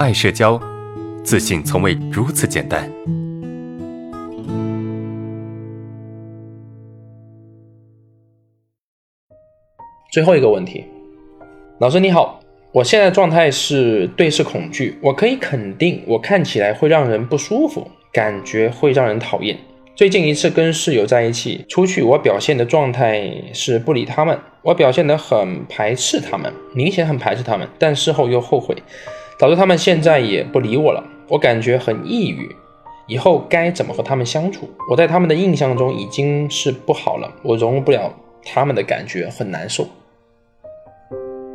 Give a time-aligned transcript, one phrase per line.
[0.00, 0.60] 爱社交，
[1.22, 2.90] 自信从未如此简单。
[10.12, 10.84] 最后一个问题，
[11.78, 12.40] 老师你好，
[12.72, 19.56] 我现在状态是对视恐惧，我可以肯定，我看起来会让人不舒服，感觉会让人讨厌。
[19.94, 28.76] 最近一次跟室友在一起出去，我表现的状态是不理他们，我表现得很排斥他们，明显很排斥他们，但事后又后悔，
[29.38, 32.54] 导致他们现在也不理我了，我感觉很抑郁，
[33.06, 34.68] 以后该怎么和他们相处？
[34.90, 38.12] 我在他们的印象中已经是不好了，我融入不了
[38.44, 39.86] 他们的感觉，很难受。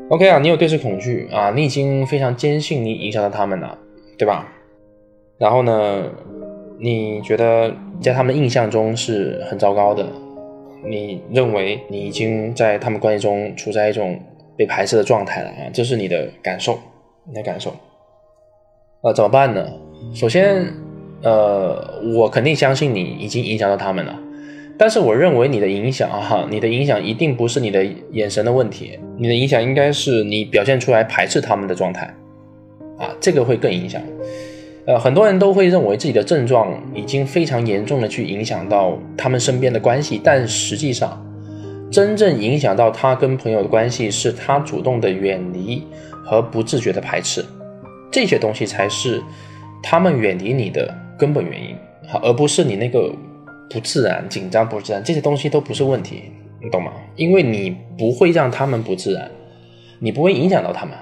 [0.09, 3.77] OK 啊，你有对视恐惧啊，你已经非常坚信你影响到他们了，
[4.17, 4.47] 对吧？
[5.37, 6.05] 然后呢？
[6.81, 10.07] 你觉得在他们印象中是很糟糕的，
[10.85, 14.17] 你认为你已经在他们关系中处在一种
[14.55, 16.79] 被排斥的状态了啊，这是你的感受，
[17.29, 17.73] 你的感受。
[19.01, 19.65] 呃，怎么办呢？
[20.13, 20.73] 首先，
[21.21, 24.19] 呃，我肯定相信你已经影响到他们了，
[24.77, 32.13] 但是我认为你的影响哈，你的影响一定不是你的眼神的问题，你的影响应该是你表现出来排斥他们的状态，
[32.97, 34.01] 啊，这个会更影响。
[34.85, 41.23] 呃，很多人都会认为自己的症状已经非常严重的去影响到他们身边的关系，但实际上，
[41.91, 45.83] 真正影响到他跟朋友的关系是他主动的远离
[46.23, 47.43] 和不自觉的排斥，
[48.11, 49.21] 这些东西才是
[49.81, 51.75] 他们远离你的根本原因，
[52.21, 53.11] 而不是你那个
[53.69, 56.91] 不自然、紧张不自然，这些东西都不是问题，你懂吗？
[57.15, 59.29] 因为你不会让他们不自然，
[59.97, 60.93] 你不会影响到他们。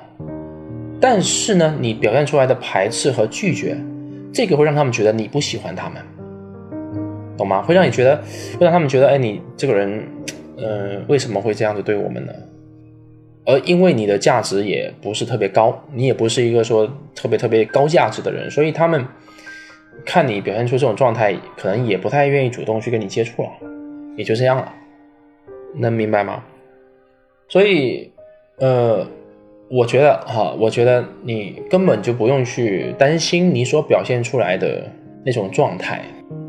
[1.00, 3.78] 但是呢，你表现出来的排斥和拒绝，
[4.34, 6.02] 这个会让他们觉得你不喜欢他们，
[7.38, 7.62] 懂吗？
[7.62, 8.16] 会让你觉得，
[8.58, 10.04] 会让他们觉得，哎，你这个人，
[10.58, 12.34] 呃，为什么会这样子对我们呢？
[13.46, 19.06] 而因为你的价值也不是特别高，你也不是一个说特别特别高价值的人，所以他们
[20.06, 23.50] 看你表现出这种状态，可能也不太愿意主动去跟你接触了，
[24.18, 24.74] 也就这样了，
[25.76, 26.44] 能明白吗？
[27.48, 28.12] 所以，
[28.58, 29.08] 呃。
[29.70, 34.90] 我觉得哈，我觉得你根本就不用去担心你所表现出来的
[35.26, 36.02] 那种状态，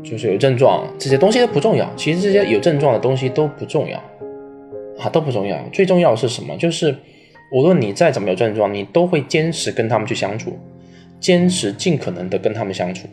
[0.03, 1.89] 就是有症状这些东西都不重要。
[1.95, 3.97] 其实这些有症状的东西都不重要，
[4.99, 5.57] 啊都不重要。
[5.71, 6.55] 最重要是什么？
[6.57, 6.95] 就是
[7.51, 10.57] 无论你再怎么有症状，你都会坚持跟他们去相处，
[11.19, 13.07] 坚持尽可能的跟他们相处。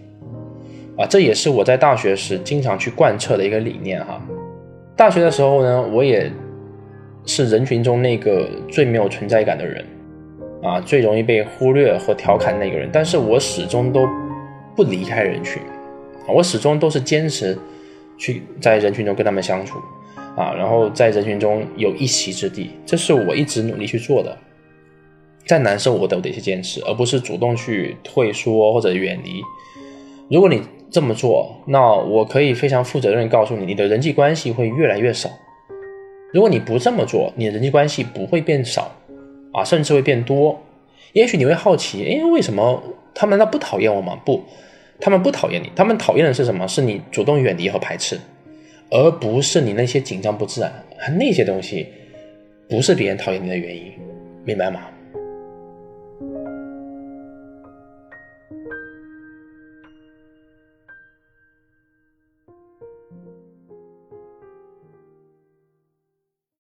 [0.97, 4.21] 啊，这也是我在大学时经常去贯彻的一个理念哈。
[4.97, 6.31] 大学的时候呢，我也
[7.27, 9.85] 是人群中那个最没有存在感的人。
[10.63, 14.09] 啊，最容易被忽略和调侃那个人，但是我始终都
[14.75, 15.63] 不离开人群，
[16.35, 17.57] 我始终都是坚持
[18.19, 19.79] 去在人群中跟他们相处，
[20.37, 24.37] 啊，然后在人群中有一席之地，这是我一直努力去做的。
[25.47, 29.43] 再难受我都得去坚持，而不是主动去退缩或者远离。
[30.29, 30.61] 如果你
[30.91, 35.31] 这么做，那我可以非常负责任告诉你，你的人际关系会越来越少。
[36.33, 38.91] 如果你不这么做，你的人际关系不会变少。
[39.53, 40.61] 啊，甚至会变多。
[41.15, 42.83] 也许你会好奇，哎，为什么
[43.15, 44.19] 他们难道不讨厌我吗？
[44.23, 44.45] 不，
[45.01, 46.67] 他们不讨厌你，他们讨厌的是什么？
[46.67, 48.19] 是你主动远离和排斥，
[48.91, 50.73] 而不是你那些紧张不自然。
[51.19, 51.87] 那些东西
[52.69, 53.93] 不是别人讨厌你的原因，
[54.45, 54.81] 明白吗？